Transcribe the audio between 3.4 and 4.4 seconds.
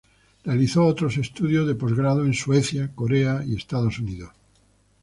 y Estados Unidos.